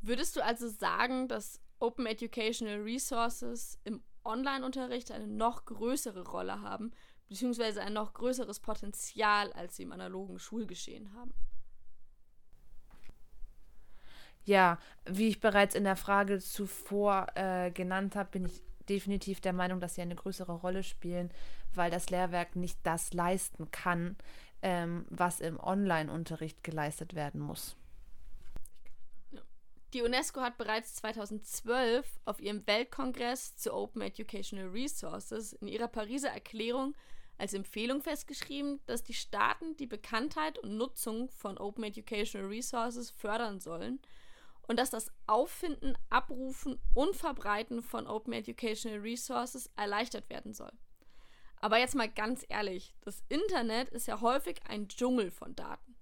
Würdest 0.00 0.36
du 0.36 0.44
also 0.44 0.68
sagen, 0.68 1.28
dass 1.28 1.60
Open 1.78 2.06
Educational 2.06 2.82
Resources 2.82 3.78
im 3.84 4.02
Online-Unterricht 4.24 5.10
eine 5.10 5.26
noch 5.26 5.64
größere 5.64 6.26
Rolle 6.26 6.60
haben, 6.60 6.92
beziehungsweise 7.28 7.82
ein 7.82 7.92
noch 7.92 8.14
größeres 8.14 8.60
Potenzial, 8.60 9.52
als 9.52 9.76
sie 9.76 9.82
im 9.82 9.92
analogen 9.92 10.38
Schulgeschehen 10.38 11.12
haben? 11.14 11.34
Ja, 14.44 14.78
wie 15.06 15.28
ich 15.28 15.40
bereits 15.40 15.74
in 15.74 15.84
der 15.84 15.96
Frage 15.96 16.38
zuvor 16.38 17.28
äh, 17.34 17.70
genannt 17.70 18.14
habe, 18.14 18.30
bin 18.30 18.44
ich 18.44 18.62
definitiv 18.88 19.40
der 19.40 19.52
Meinung, 19.52 19.80
dass 19.80 19.94
sie 19.94 20.02
eine 20.02 20.14
größere 20.14 20.52
Rolle 20.52 20.82
spielen, 20.82 21.30
weil 21.74 21.90
das 21.90 22.10
Lehrwerk 22.10 22.56
nicht 22.56 22.78
das 22.82 23.12
leisten 23.12 23.70
kann, 23.70 24.16
ähm, 24.62 25.06
was 25.10 25.40
im 25.40 25.58
Online-Unterricht 25.60 26.62
geleistet 26.62 27.14
werden 27.14 27.40
muss. 27.40 27.76
Die 29.92 30.02
UNESCO 30.02 30.40
hat 30.40 30.58
bereits 30.58 30.96
2012 30.96 32.04
auf 32.24 32.40
ihrem 32.40 32.66
Weltkongress 32.66 33.56
zu 33.56 33.72
Open 33.72 34.02
Educational 34.02 34.68
Resources 34.68 35.52
in 35.52 35.68
ihrer 35.68 35.86
Pariser 35.86 36.30
Erklärung 36.30 36.94
als 37.38 37.54
Empfehlung 37.54 38.00
festgeschrieben, 38.00 38.80
dass 38.86 39.04
die 39.04 39.14
Staaten 39.14 39.76
die 39.76 39.86
Bekanntheit 39.86 40.58
und 40.58 40.76
Nutzung 40.76 41.28
von 41.30 41.58
Open 41.58 41.84
Educational 41.84 42.48
Resources 42.48 43.10
fördern 43.10 43.60
sollen 43.60 44.00
und 44.66 44.78
dass 44.78 44.90
das 44.90 45.10
Auffinden, 45.26 45.96
Abrufen 46.10 46.80
und 46.94 47.16
Verbreiten 47.16 47.82
von 47.82 48.06
Open 48.06 48.32
Educational 48.32 49.00
Resources 49.00 49.70
erleichtert 49.76 50.28
werden 50.30 50.54
soll. 50.54 50.72
Aber 51.60 51.78
jetzt 51.78 51.94
mal 51.94 52.10
ganz 52.10 52.44
ehrlich, 52.48 52.94
das 53.00 53.22
Internet 53.28 53.88
ist 53.88 54.06
ja 54.06 54.20
häufig 54.20 54.60
ein 54.68 54.88
Dschungel 54.88 55.30
von 55.30 55.56
Daten. 55.56 55.96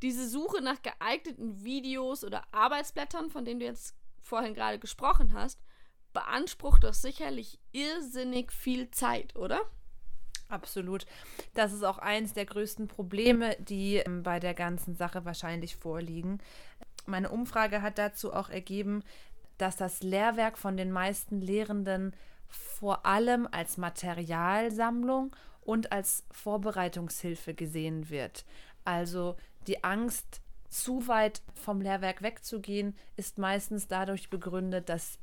Diese 0.00 0.28
Suche 0.28 0.62
nach 0.62 0.82
geeigneten 0.82 1.64
Videos 1.64 2.24
oder 2.24 2.44
Arbeitsblättern, 2.52 3.30
von 3.30 3.44
denen 3.44 3.60
du 3.60 3.66
jetzt 3.66 3.96
vorhin 4.20 4.54
gerade 4.54 4.78
gesprochen 4.78 5.32
hast, 5.32 5.60
beansprucht 6.12 6.84
doch 6.84 6.94
sicherlich 6.94 7.58
irrsinnig 7.72 8.52
viel 8.52 8.90
Zeit, 8.90 9.34
oder? 9.36 9.60
Absolut. 10.52 11.06
Das 11.54 11.72
ist 11.72 11.82
auch 11.82 11.96
eins 11.96 12.34
der 12.34 12.44
größten 12.44 12.86
Probleme, 12.86 13.56
die 13.58 13.96
ähm, 13.96 14.22
bei 14.22 14.38
der 14.38 14.52
ganzen 14.52 14.94
Sache 14.94 15.24
wahrscheinlich 15.24 15.76
vorliegen. 15.76 16.38
Meine 17.06 17.30
Umfrage 17.30 17.82
hat 17.82 17.98
dazu 17.98 18.32
auch 18.32 18.48
ergeben, 18.48 19.02
dass 19.58 19.76
das 19.76 20.02
Lehrwerk 20.02 20.58
von 20.58 20.76
den 20.76 20.90
meisten 20.90 21.40
Lehrenden 21.40 22.14
vor 22.48 23.06
allem 23.06 23.48
als 23.50 23.76
Materialsammlung 23.76 25.34
und 25.62 25.92
als 25.92 26.24
Vorbereitungshilfe 26.30 27.54
gesehen 27.54 28.10
wird. 28.10 28.44
Also 28.84 29.36
die 29.66 29.84
Angst, 29.84 30.40
zu 30.68 31.06
weit 31.06 31.42
vom 31.54 31.80
Lehrwerk 31.80 32.22
wegzugehen, 32.22 32.96
ist 33.16 33.38
meistens 33.38 33.88
dadurch 33.88 34.30
begründet, 34.30 34.88
dass 34.88 35.18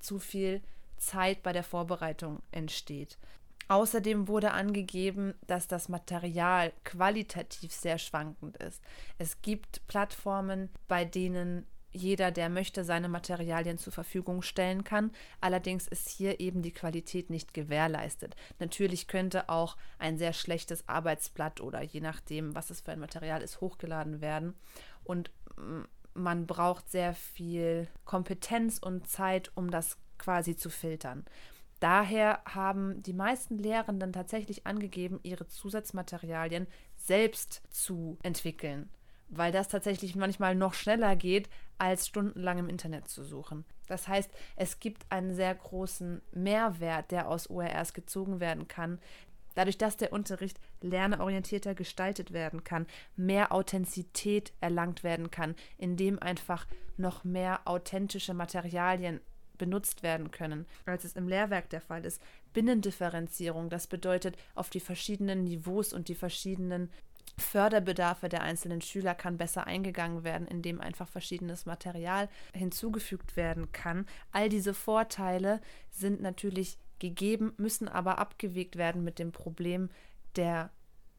zu 0.00 0.18
viel 0.18 0.62
Zeit 0.96 1.42
bei 1.42 1.52
der 1.52 1.62
Vorbereitung 1.62 2.42
entsteht. 2.50 3.18
Außerdem 3.68 4.28
wurde 4.28 4.52
angegeben, 4.52 5.34
dass 5.46 5.68
das 5.68 5.88
Material 5.88 6.72
qualitativ 6.84 7.72
sehr 7.72 7.98
schwankend 7.98 8.56
ist. 8.58 8.82
Es 9.18 9.42
gibt 9.42 9.86
Plattformen, 9.86 10.70
bei 10.88 11.04
denen 11.04 11.66
jeder, 11.94 12.32
der 12.32 12.48
möchte, 12.48 12.82
seine 12.84 13.08
Materialien 13.08 13.78
zur 13.78 13.92
Verfügung 13.92 14.42
stellen 14.42 14.82
kann. 14.82 15.12
Allerdings 15.40 15.86
ist 15.86 16.08
hier 16.08 16.40
eben 16.40 16.60
die 16.60 16.72
Qualität 16.72 17.30
nicht 17.30 17.54
gewährleistet. 17.54 18.34
Natürlich 18.58 19.06
könnte 19.06 19.48
auch 19.48 19.76
ein 19.98 20.18
sehr 20.18 20.32
schlechtes 20.32 20.88
Arbeitsblatt 20.88 21.60
oder 21.60 21.82
je 21.82 22.00
nachdem, 22.00 22.54
was 22.54 22.70
es 22.70 22.80
für 22.80 22.90
ein 22.90 22.98
Material 22.98 23.42
ist, 23.42 23.60
hochgeladen 23.60 24.20
werden. 24.20 24.54
Und 25.04 25.30
mm, 25.56 25.82
man 26.14 26.46
braucht 26.46 26.90
sehr 26.90 27.14
viel 27.14 27.86
Kompetenz 28.04 28.78
und 28.78 29.08
Zeit, 29.08 29.52
um 29.54 29.70
das 29.70 29.96
quasi 30.18 30.56
zu 30.56 30.70
filtern. 30.70 31.24
Daher 31.80 32.40
haben 32.46 33.02
die 33.02 33.12
meisten 33.12 33.58
Lehrenden 33.58 34.12
tatsächlich 34.12 34.66
angegeben, 34.66 35.20
ihre 35.22 35.46
Zusatzmaterialien 35.46 36.66
selbst 36.96 37.62
zu 37.70 38.18
entwickeln, 38.22 38.88
weil 39.28 39.52
das 39.52 39.68
tatsächlich 39.68 40.16
manchmal 40.16 40.54
noch 40.54 40.74
schneller 40.74 41.16
geht, 41.16 41.48
als 41.78 42.06
stundenlang 42.06 42.58
im 42.58 42.68
Internet 42.68 43.08
zu 43.08 43.24
suchen. 43.24 43.64
Das 43.86 44.08
heißt, 44.08 44.30
es 44.56 44.80
gibt 44.80 45.04
einen 45.10 45.34
sehr 45.34 45.54
großen 45.54 46.22
Mehrwert, 46.32 47.10
der 47.10 47.28
aus 47.28 47.50
OERs 47.50 47.92
gezogen 47.92 48.40
werden 48.40 48.68
kann, 48.68 48.98
Dadurch, 49.54 49.78
dass 49.78 49.96
der 49.96 50.12
Unterricht 50.12 50.60
lernorientierter 50.80 51.74
gestaltet 51.74 52.32
werden 52.32 52.64
kann, 52.64 52.86
mehr 53.16 53.52
Authentizität 53.52 54.52
erlangt 54.60 55.04
werden 55.04 55.30
kann, 55.30 55.54
indem 55.78 56.18
einfach 56.18 56.66
noch 56.96 57.24
mehr 57.24 57.60
authentische 57.64 58.34
Materialien 58.34 59.20
benutzt 59.64 60.02
werden 60.02 60.30
können, 60.30 60.66
als 60.84 61.04
es 61.04 61.16
im 61.16 61.26
Lehrwerk 61.26 61.70
der 61.70 61.80
Fall 61.80 62.04
ist. 62.04 62.20
Binnendifferenzierung, 62.52 63.70
das 63.70 63.86
bedeutet, 63.86 64.36
auf 64.54 64.68
die 64.68 64.80
verschiedenen 64.80 65.44
Niveaus 65.44 65.94
und 65.94 66.08
die 66.08 66.14
verschiedenen 66.14 66.90
Förderbedarfe 67.38 68.28
der 68.28 68.42
einzelnen 68.42 68.82
Schüler 68.82 69.14
kann 69.14 69.38
besser 69.38 69.66
eingegangen 69.66 70.22
werden, 70.22 70.46
indem 70.46 70.82
einfach 70.82 71.08
verschiedenes 71.08 71.64
Material 71.64 72.28
hinzugefügt 72.52 73.36
werden 73.36 73.72
kann. 73.72 74.06
All 74.32 74.50
diese 74.50 74.74
Vorteile 74.74 75.62
sind 75.90 76.20
natürlich 76.20 76.76
gegeben, 76.98 77.54
müssen 77.56 77.88
aber 77.88 78.18
abgewegt 78.18 78.76
werden 78.76 79.02
mit 79.02 79.18
dem 79.18 79.32
Problem 79.32 79.88
der 80.36 80.70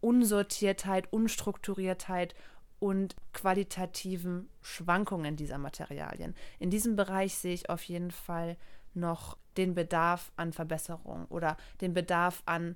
Unsortiertheit, 0.02 1.12
Unstrukturiertheit 1.12 2.36
und 2.80 3.16
qualitativen 3.34 4.50
Schwankungen 4.62 5.36
dieser 5.36 5.58
Materialien. 5.58 6.36
In 6.60 6.70
diesem 6.70 6.96
Bereich 6.96 7.36
sehe 7.36 7.54
ich 7.54 7.70
auf 7.70 7.84
jeden 7.84 8.12
Fall 8.12 8.58
noch 8.94 9.38
den 9.58 9.74
Bedarf 9.74 10.32
an 10.36 10.54
Verbesserung 10.54 11.26
oder 11.26 11.58
den 11.82 11.94
Bedarf 11.94 12.44
an 12.46 12.76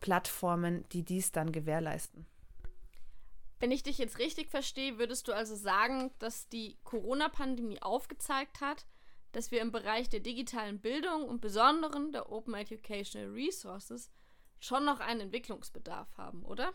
Plattformen, 0.00 0.84
die 0.90 1.04
dies 1.04 1.32
dann 1.32 1.52
gewährleisten. 1.52 2.26
Wenn 3.58 3.70
ich 3.70 3.82
dich 3.82 3.98
jetzt 3.98 4.18
richtig 4.18 4.48
verstehe, 4.48 4.98
würdest 4.98 5.28
du 5.28 5.32
also 5.32 5.54
sagen, 5.54 6.10
dass 6.18 6.48
die 6.48 6.78
Corona-Pandemie 6.84 7.82
aufgezeigt 7.82 8.62
hat, 8.62 8.86
dass 9.32 9.50
wir 9.50 9.60
im 9.60 9.70
Bereich 9.70 10.08
der 10.08 10.20
digitalen 10.20 10.80
Bildung 10.80 11.24
und 11.24 11.40
besonderen 11.40 12.10
der 12.10 12.32
Open 12.32 12.54
Educational 12.54 13.30
Resources 13.30 14.10
schon 14.60 14.84
noch 14.84 15.00
einen 15.00 15.20
Entwicklungsbedarf 15.20 16.08
haben, 16.16 16.42
oder? 16.44 16.72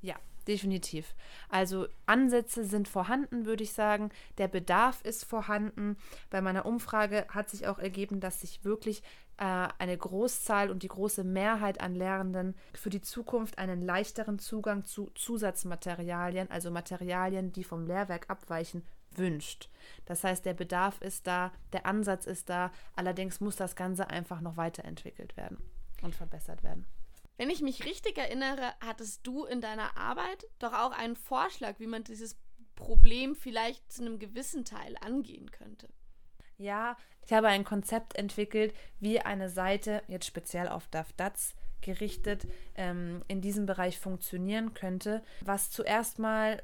Ja, 0.00 0.16
definitiv. 0.48 1.14
Also 1.48 1.86
Ansätze 2.06 2.64
sind 2.64 2.88
vorhanden, 2.88 3.46
würde 3.46 3.62
ich 3.62 3.72
sagen. 3.72 4.10
Der 4.38 4.48
Bedarf 4.48 5.02
ist 5.02 5.24
vorhanden. 5.24 5.96
Bei 6.30 6.40
meiner 6.40 6.66
Umfrage 6.66 7.26
hat 7.28 7.50
sich 7.50 7.66
auch 7.66 7.78
ergeben, 7.78 8.18
dass 8.20 8.40
sich 8.40 8.64
wirklich 8.64 9.02
äh, 9.36 9.68
eine 9.78 9.96
Großzahl 9.96 10.70
und 10.70 10.82
die 10.82 10.88
große 10.88 11.22
Mehrheit 11.22 11.80
an 11.80 11.94
Lehrenden 11.94 12.56
für 12.74 12.90
die 12.90 13.00
Zukunft 13.02 13.58
einen 13.58 13.82
leichteren 13.82 14.38
Zugang 14.38 14.84
zu 14.84 15.10
Zusatzmaterialien, 15.14 16.50
also 16.50 16.70
Materialien, 16.70 17.52
die 17.52 17.64
vom 17.64 17.86
Lehrwerk 17.86 18.28
abweichen, 18.28 18.84
wünscht. 19.12 19.70
Das 20.06 20.24
heißt, 20.24 20.44
der 20.44 20.54
Bedarf 20.54 21.00
ist 21.00 21.26
da, 21.26 21.52
der 21.72 21.86
Ansatz 21.86 22.26
ist 22.26 22.48
da, 22.48 22.72
allerdings 22.94 23.40
muss 23.40 23.56
das 23.56 23.76
Ganze 23.76 24.10
einfach 24.10 24.40
noch 24.40 24.56
weiterentwickelt 24.56 25.36
werden 25.36 25.58
und 26.02 26.14
verbessert 26.14 26.62
werden. 26.62 26.86
Wenn 27.38 27.50
ich 27.50 27.62
mich 27.62 27.84
richtig 27.84 28.18
erinnere, 28.18 28.74
hattest 28.80 29.24
du 29.24 29.44
in 29.44 29.60
deiner 29.60 29.96
Arbeit 29.96 30.46
doch 30.58 30.72
auch 30.72 30.90
einen 30.90 31.14
Vorschlag, 31.14 31.78
wie 31.78 31.86
man 31.86 32.02
dieses 32.02 32.36
Problem 32.74 33.36
vielleicht 33.36 33.92
zu 33.92 34.02
einem 34.02 34.18
gewissen 34.18 34.64
Teil 34.64 34.96
angehen 35.00 35.50
könnte. 35.52 35.88
Ja, 36.56 36.96
ich 37.24 37.32
habe 37.32 37.46
ein 37.46 37.64
Konzept 37.64 38.16
entwickelt, 38.16 38.74
wie 38.98 39.20
eine 39.20 39.50
Seite, 39.50 40.02
jetzt 40.08 40.26
speziell 40.26 40.68
auf 40.68 40.88
DAFDATS 40.88 41.54
gerichtet, 41.80 42.48
ähm, 42.74 43.22
in 43.28 43.40
diesem 43.40 43.66
Bereich 43.66 44.00
funktionieren 44.00 44.74
könnte, 44.74 45.22
was 45.42 45.70
zuerst 45.70 46.18
mal 46.18 46.60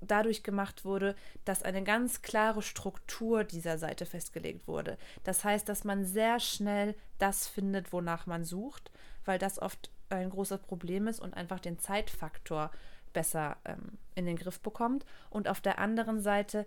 dadurch 0.00 0.42
gemacht 0.42 0.84
wurde, 0.84 1.14
dass 1.44 1.62
eine 1.62 1.84
ganz 1.84 2.22
klare 2.22 2.62
Struktur 2.62 3.44
dieser 3.44 3.78
Seite 3.78 4.06
festgelegt 4.06 4.66
wurde. 4.66 4.98
Das 5.22 5.44
heißt, 5.44 5.68
dass 5.68 5.84
man 5.84 6.04
sehr 6.04 6.40
schnell 6.40 6.96
das 7.18 7.46
findet, 7.46 7.92
wonach 7.92 8.26
man 8.26 8.44
sucht, 8.44 8.90
weil 9.24 9.38
das 9.38 9.60
oft 9.60 9.90
ein 10.10 10.30
großes 10.30 10.60
Problem 10.60 11.06
ist 11.06 11.20
und 11.20 11.34
einfach 11.34 11.60
den 11.60 11.78
Zeitfaktor 11.78 12.70
besser 13.12 13.56
ähm, 13.64 13.98
in 14.14 14.26
den 14.26 14.36
Griff 14.36 14.60
bekommt. 14.60 15.04
Und 15.30 15.48
auf 15.48 15.60
der 15.60 15.78
anderen 15.78 16.20
Seite 16.20 16.66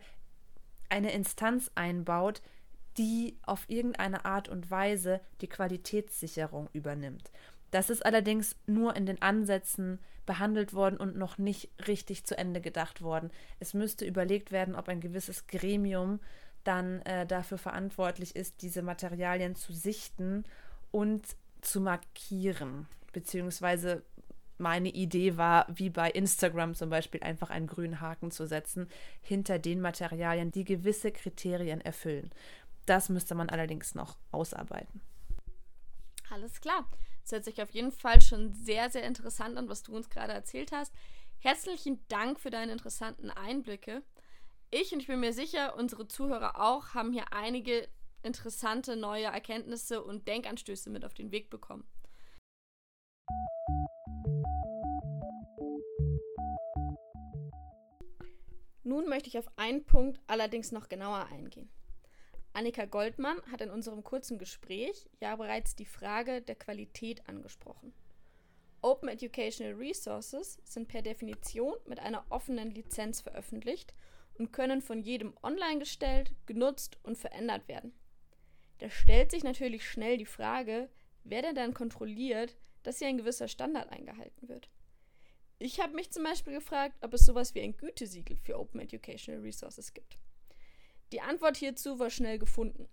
eine 0.90 1.12
Instanz 1.12 1.72
einbaut, 1.76 2.42
die 2.98 3.38
auf 3.44 3.66
irgendeine 3.68 4.26
Art 4.26 4.50
und 4.50 4.70
Weise 4.70 5.20
die 5.42 5.48
Qualitätssicherung 5.48 6.70
übernimmt. 6.74 7.32
Das 7.72 7.90
ist 7.90 8.06
allerdings 8.06 8.56
nur 8.68 8.96
in 8.96 9.08
den 9.08 9.22
Ansätzen 9.22 10.00
behandelt 10.26 10.74
worden 10.74 10.98
und 10.98 11.18
noch 11.18 11.38
nicht 11.38 11.70
richtig 11.88 12.24
zu 12.24 12.38
Ende 12.38 12.62
gedacht 12.62 13.02
worden. 13.02 13.32
Es 13.60 13.74
müsste 13.74 14.06
überlegt 14.06 14.52
werden, 14.52 14.76
ob 14.76 14.88
ein 14.90 15.02
gewisses 15.02 15.48
Gremium 15.48 16.20
dann 16.64 17.02
äh, 17.02 17.26
dafür 17.26 17.58
verantwortlich 17.58 18.36
ist, 18.36 18.62
diese 18.62 18.84
Materialien 18.84 19.56
zu 19.56 19.74
sichten 19.74 20.46
und 20.92 21.26
zu 21.62 21.82
markieren. 21.82 22.88
Beziehungsweise 23.14 24.04
meine 24.58 24.90
Idee 24.90 25.38
war, 25.38 25.66
wie 25.74 25.90
bei 25.90 26.12
Instagram 26.12 26.76
zum 26.76 26.90
Beispiel, 26.90 27.24
einfach 27.24 27.50
einen 27.50 27.68
grünen 27.68 28.02
Haken 28.02 28.32
zu 28.32 28.46
setzen 28.46 28.88
hinter 29.22 29.60
den 29.60 29.82
Materialien, 29.82 30.52
die 30.52 30.64
gewisse 30.64 31.12
Kriterien 31.12 31.82
erfüllen. 31.82 32.32
Das 32.86 33.10
müsste 33.10 33.36
man 33.36 33.50
allerdings 33.50 33.96
noch 33.96 34.18
ausarbeiten. 34.32 35.02
Alles 36.30 36.60
klar. 36.62 36.88
Es 37.24 37.32
hört 37.32 37.46
sich 37.46 37.62
auf 37.62 37.72
jeden 37.72 37.92
Fall 37.92 38.22
schon 38.22 38.54
sehr, 38.54 38.90
sehr 38.90 39.04
interessant 39.04 39.58
an, 39.58 39.70
was 39.70 39.84
du 39.84 39.96
uns 39.96 40.10
gerade 40.10 40.34
erzählt 40.34 40.72
hast. 40.72 40.94
Herzlichen 41.40 42.06
Dank 42.10 42.40
für 42.40 42.50
deine 42.50 42.74
interessanten 42.74 43.30
Einblicke. 43.30 44.04
Ich 44.72 44.92
und 44.94 45.00
ich 45.00 45.08
bin 45.08 45.20
mir 45.20 45.34
sicher, 45.34 45.76
unsere 45.78 46.08
Zuhörer 46.08 46.60
auch, 46.60 46.94
haben 46.94 47.14
hier 47.14 47.32
einige 47.32 47.88
interessante 48.24 48.96
neue 48.96 49.26
Erkenntnisse 49.26 50.04
und 50.04 50.28
Denkanstöße 50.28 50.90
mit 50.90 51.06
auf 51.06 51.14
den 51.14 51.32
Weg 51.32 51.50
bekommen. 51.50 51.86
Nun 58.84 59.08
möchte 59.08 59.30
ich 59.30 59.38
auf 59.38 59.48
einen 59.56 59.86
Punkt 59.86 60.20
allerdings 60.28 60.72
noch 60.72 60.90
genauer 60.90 61.28
eingehen. 61.32 61.70
Annika 62.52 62.86
Goldmann 62.86 63.42
hat 63.52 63.62
in 63.62 63.72
unserem 63.72 64.04
kurzen 64.04 64.38
Gespräch 64.38 65.10
ja 65.20 65.36
bereits 65.36 65.76
die 65.76 65.86
Frage 65.86 66.42
der 66.42 66.56
Qualität 66.56 67.28
angesprochen. 67.28 67.94
Open 68.82 69.08
Educational 69.08 69.74
Resources 69.74 70.60
sind 70.66 70.90
per 70.90 71.02
Definition 71.02 71.76
mit 71.88 72.00
einer 72.00 72.26
offenen 72.30 72.72
Lizenz 72.72 73.22
veröffentlicht 73.22 73.96
und 74.38 74.52
können 74.52 74.82
von 74.82 75.02
jedem 75.02 75.34
online 75.42 75.80
gestellt, 75.80 76.36
genutzt 76.46 77.00
und 77.04 77.18
verändert 77.18 77.68
werden. 77.70 77.94
Da 78.80 78.90
stellt 78.90 79.32
sich 79.32 79.44
natürlich 79.44 79.90
schnell 79.90 80.18
die 80.18 80.26
Frage, 80.26 80.90
wer 81.24 81.42
denn 81.42 81.56
dann 81.56 81.74
kontrolliert, 81.74 82.58
dass 82.84 83.00
hier 83.00 83.08
ein 83.08 83.18
gewisser 83.18 83.48
Standard 83.48 83.92
eingehalten 83.92 84.48
wird. 84.50 84.70
Ich 85.60 85.80
habe 85.80 85.94
mich 85.94 86.12
zum 86.12 86.24
Beispiel 86.24 86.54
gefragt, 86.54 86.98
ob 87.02 87.14
es 87.14 87.26
sowas 87.26 87.56
wie 87.56 87.62
ein 87.62 87.78
Gütesiegel 87.78 88.38
für 88.38 88.60
Open 88.60 88.82
Educational 88.82 89.42
Resources 89.42 89.94
gibt. 89.94 90.18
Die 91.12 91.22
Antwort 91.22 91.58
hierzu 91.58 92.00
war 92.00 92.10
schnell 92.10 92.40
gefunden. 92.40 92.90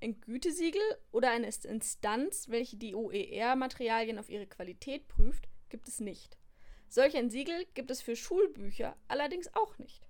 Ein 0.00 0.20
Gütesiegel 0.20 0.82
oder 1.10 1.30
eine 1.30 1.46
Instanz, 1.46 2.48
welche 2.48 2.76
die 2.76 2.94
OER-Materialien 2.94 4.18
auf 4.18 4.28
ihre 4.28 4.46
Qualität 4.46 5.08
prüft, 5.08 5.48
gibt 5.68 5.88
es 5.88 6.00
nicht. 6.00 6.36
Solch 6.88 7.16
ein 7.16 7.30
Siegel 7.30 7.66
gibt 7.74 7.90
es 7.90 8.02
für 8.02 8.14
Schulbücher 8.14 8.96
allerdings 9.08 9.52
auch 9.54 9.78
nicht. 9.78 10.06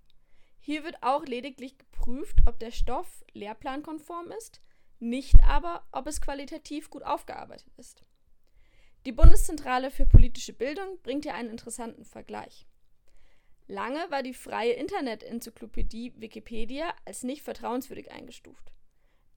Hier 0.60 0.82
wird 0.84 1.02
auch 1.02 1.24
lediglich 1.24 1.78
geprüft, 1.78 2.40
ob 2.46 2.58
der 2.58 2.72
Stoff 2.72 3.24
lehrplankonform 3.32 4.32
ist, 4.32 4.60
nicht 4.98 5.36
aber, 5.44 5.86
ob 5.92 6.06
es 6.08 6.20
qualitativ 6.20 6.90
gut 6.90 7.04
aufgearbeitet 7.04 7.72
ist. 7.76 8.04
Die 9.06 9.12
Bundeszentrale 9.12 9.92
für 9.92 10.04
politische 10.04 10.52
Bildung 10.52 10.98
bringt 11.04 11.24
hier 11.24 11.36
einen 11.36 11.50
interessanten 11.50 12.04
Vergleich. 12.04 12.66
Lange 13.68 14.04
war 14.10 14.24
die 14.24 14.34
freie 14.34 14.72
Internet-Enzyklopädie 14.72 16.14
Wikipedia 16.16 16.92
als 17.04 17.22
nicht 17.22 17.42
vertrauenswürdig 17.42 18.10
eingestuft. 18.10 18.72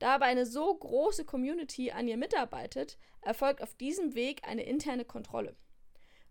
Da 0.00 0.16
aber 0.16 0.24
eine 0.24 0.44
so 0.44 0.74
große 0.74 1.24
Community 1.24 1.92
an 1.92 2.08
ihr 2.08 2.16
mitarbeitet, 2.16 2.98
erfolgt 3.20 3.62
auf 3.62 3.76
diesem 3.76 4.16
Weg 4.16 4.42
eine 4.42 4.64
interne 4.64 5.04
Kontrolle. 5.04 5.54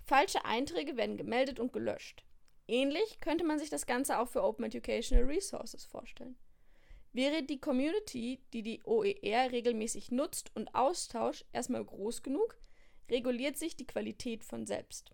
Falsche 0.02 0.44
Einträge 0.44 0.98
werden 0.98 1.16
gemeldet 1.16 1.62
und 1.62 1.72
gelöscht. 1.72 2.26
Ähnlich 2.68 3.22
könnte 3.22 3.46
man 3.46 3.58
sich 3.58 3.70
das 3.70 3.86
Ganze 3.86 4.20
auch 4.20 4.28
für 4.28 4.44
Open 4.44 4.66
Educational 4.66 5.24
Resources 5.24 5.86
vorstellen. 5.86 6.38
Wäre 7.14 7.42
die 7.44 7.62
Community, 7.62 8.44
die 8.52 8.64
die 8.64 8.82
OER 8.84 9.52
regelmäßig 9.54 10.12
nutzt 10.12 10.54
und 10.58 10.76
austauscht, 10.76 11.46
erstmal 11.54 11.86
groß 11.86 12.22
genug, 12.22 12.60
reguliert 13.10 13.58
sich 13.58 13.76
die 13.76 13.88
Qualität 13.88 14.44
von 14.44 14.66
selbst. 14.66 15.12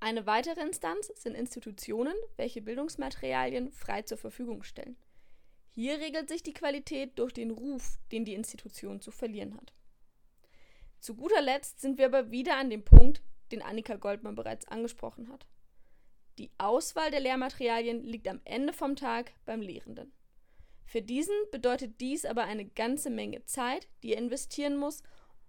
Eine 0.00 0.26
weitere 0.26 0.62
Instanz 0.62 1.12
sind 1.16 1.34
Institutionen, 1.34 2.14
welche 2.36 2.62
Bildungsmaterialien 2.62 3.70
frei 3.70 4.02
zur 4.02 4.16
Verfügung 4.16 4.62
stellen. 4.62 4.96
Hier 5.72 5.98
regelt 5.98 6.28
sich 6.28 6.42
die 6.42 6.54
Qualität 6.54 7.18
durch 7.18 7.32
den 7.32 7.50
Ruf, 7.50 7.98
den 8.10 8.24
die 8.24 8.34
Institution 8.34 9.00
zu 9.00 9.10
verlieren 9.10 9.56
hat. 9.56 9.72
Zu 11.00 11.14
guter 11.14 11.40
Letzt 11.40 11.80
sind 11.80 11.98
wir 11.98 12.06
aber 12.06 12.30
wieder 12.30 12.56
an 12.56 12.70
dem 12.70 12.82
Punkt, 12.82 13.22
den 13.52 13.62
Annika 13.62 13.96
Goldmann 13.96 14.34
bereits 14.34 14.66
angesprochen 14.68 15.30
hat. 15.30 15.46
Die 16.38 16.50
Auswahl 16.58 17.10
der 17.10 17.20
Lehrmaterialien 17.20 18.04
liegt 18.04 18.28
am 18.28 18.40
Ende 18.44 18.72
vom 18.72 18.96
Tag 18.96 19.32
beim 19.44 19.60
Lehrenden. 19.60 20.12
Für 20.84 21.02
diesen 21.02 21.34
bedeutet 21.52 22.00
dies 22.00 22.24
aber 22.24 22.44
eine 22.44 22.64
ganze 22.64 23.10
Menge 23.10 23.44
Zeit, 23.44 23.88
die 24.02 24.14
er 24.14 24.18
investieren 24.18 24.76
muss, 24.76 25.02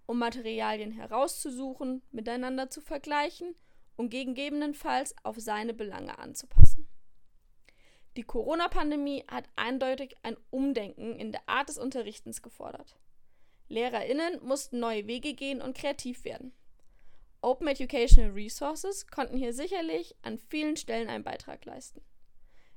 um 0.06 0.18
Materialien 0.18 0.92
herauszusuchen, 0.92 2.02
miteinander 2.10 2.70
zu 2.70 2.80
vergleichen 2.80 3.54
und 3.96 4.10
gegebenenfalls 4.10 5.14
auf 5.22 5.36
seine 5.38 5.74
Belange 5.74 6.18
anzupassen. 6.18 6.88
Die 8.16 8.24
Corona-Pandemie 8.24 9.24
hat 9.28 9.48
eindeutig 9.56 10.16
ein 10.22 10.36
Umdenken 10.50 11.16
in 11.16 11.32
der 11.32 11.48
Art 11.48 11.68
des 11.68 11.78
Unterrichtens 11.78 12.42
gefordert. 12.42 12.98
LehrerInnen 13.68 14.44
mussten 14.44 14.80
neue 14.80 15.06
Wege 15.06 15.32
gehen 15.32 15.62
und 15.62 15.76
kreativ 15.76 16.24
werden. 16.24 16.52
Open 17.40 17.66
Educational 17.68 18.32
Resources 18.32 19.06
konnten 19.06 19.36
hier 19.36 19.54
sicherlich 19.54 20.14
an 20.22 20.38
vielen 20.38 20.76
Stellen 20.76 21.08
einen 21.08 21.24
Beitrag 21.24 21.64
leisten. 21.64 22.02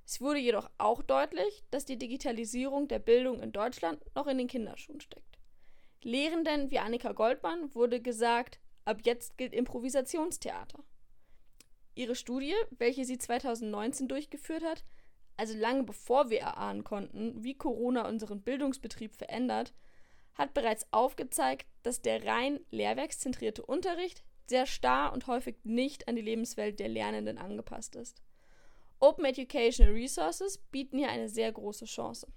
Es 0.05 0.21
wurde 0.21 0.39
jedoch 0.39 0.69
auch 0.77 1.01
deutlich, 1.01 1.63
dass 1.69 1.85
die 1.85 1.97
Digitalisierung 1.97 2.87
der 2.87 2.99
Bildung 2.99 3.41
in 3.41 3.51
Deutschland 3.51 4.03
noch 4.15 4.27
in 4.27 4.37
den 4.37 4.47
Kinderschuhen 4.47 5.01
steckt. 5.01 5.34
Lehrenden 6.05 6.69
wie 6.69 6.77
Annika 6.77 7.13
Goldmann 7.13 7.73
wurde 7.73 7.99
gesagt, 7.99 8.59
ab 8.85 8.99
jetzt 9.05 9.39
gilt 9.39 9.55
Improvisationstheater. 9.55 10.83
Ihre 11.95 12.13
Studie, 12.13 12.53
welche 12.77 13.05
sie 13.05 13.17
2019 13.17 14.07
durchgeführt 14.07 14.63
hat, 14.63 14.85
also 15.35 15.57
lange 15.57 15.81
bevor 15.81 16.29
wir 16.29 16.41
erahnen 16.41 16.83
konnten, 16.83 17.43
wie 17.43 17.57
Corona 17.57 18.07
unseren 18.07 18.43
Bildungsbetrieb 18.43 19.15
verändert, 19.15 19.73
hat 20.35 20.53
bereits 20.53 20.85
aufgezeigt, 20.91 21.65
dass 21.81 22.03
der 22.03 22.23
rein 22.23 22.59
lehrwerkszentrierte 22.69 23.65
Unterricht 23.65 24.23
sehr 24.45 24.67
starr 24.67 25.11
und 25.11 25.25
häufig 25.25 25.55
nicht 25.63 26.07
an 26.07 26.15
die 26.15 26.21
Lebenswelt 26.21 26.79
der 26.79 26.87
Lernenden 26.89 27.39
angepasst 27.39 27.95
ist. 27.95 28.21
Open 28.99 29.25
Educational 29.25 29.93
Resources 29.93 30.59
bieten 30.69 30.99
hier 30.99 31.09
eine 31.09 31.29
sehr 31.29 31.51
große 31.51 31.85
Chance. 31.85 32.27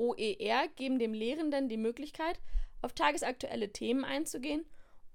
OER 0.00 0.68
geben 0.76 0.98
dem 0.98 1.12
Lehrenden 1.12 1.68
die 1.68 1.76
Möglichkeit, 1.76 2.40
auf 2.80 2.94
tagesaktuelle 2.94 3.70
Themen 3.70 4.04
einzugehen 4.04 4.64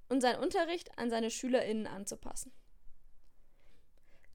und 0.10 0.21
seinen 0.21 0.43
Unterricht 0.43 0.98
an 1.00 1.10
seine 1.10 1.32
SchülerInnen 1.32 1.88
anzupassen. 1.88 2.52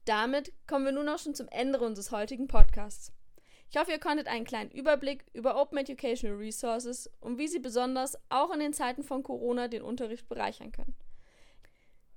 Damit 0.03 0.51
kommen 0.67 0.85
wir 0.85 0.91
nun 0.91 1.07
auch 1.07 1.19
schon 1.19 1.35
zum 1.35 1.47
Ende 1.47 1.79
unseres 1.79 2.11
heutigen 2.11 2.47
Podcasts. 2.47 3.13
Ich 3.69 3.77
hoffe, 3.77 3.91
ihr 3.91 3.99
konntet 3.99 4.27
einen 4.27 4.43
kleinen 4.43 4.71
Überblick 4.71 5.23
über 5.31 5.55
Open 5.55 5.77
Educational 5.77 6.35
Resources 6.35 7.09
und 7.21 7.37
wie 7.37 7.47
sie 7.47 7.59
besonders 7.59 8.17
auch 8.27 8.51
in 8.51 8.59
den 8.59 8.73
Zeiten 8.73 9.03
von 9.03 9.23
Corona 9.23 9.69
den 9.69 9.83
Unterricht 9.83 10.27
bereichern 10.27 10.73
können. 10.73 10.93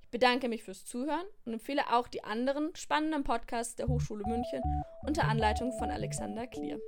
Ich 0.01 0.09
bedanke 0.09 0.49
mich 0.49 0.63
fürs 0.63 0.83
Zuhören 0.83 1.25
und 1.45 1.53
empfehle 1.53 1.93
auch 1.93 2.09
die 2.09 2.25
anderen 2.25 2.75
spannenden 2.75 3.23
Podcasts 3.23 3.75
der 3.75 3.87
Hochschule 3.87 4.25
München 4.27 4.61
unter 5.07 5.25
Anleitung 5.25 5.71
von 5.77 5.89
Alexander 5.89 6.47
Klier. 6.47 6.79